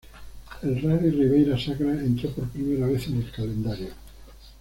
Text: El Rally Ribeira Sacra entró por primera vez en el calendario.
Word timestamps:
El 0.63 0.81
Rally 0.81 1.09
Ribeira 1.11 1.59
Sacra 1.59 1.91
entró 1.91 2.31
por 2.31 2.49
primera 2.49 2.87
vez 2.87 3.05
en 3.09 3.17
el 3.17 3.29
calendario. 3.29 3.89